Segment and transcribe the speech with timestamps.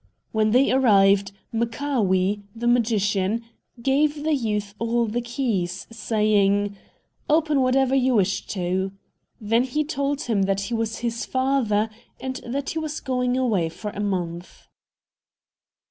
[0.31, 3.43] When they arrived, Mchaa'wee, the magician,
[3.83, 6.75] gave the youth all the keys, saying,
[7.29, 8.93] "Open whatever you wish to."
[9.39, 11.87] Then he told him that he was his father,
[12.19, 14.65] and that he was going away for a month.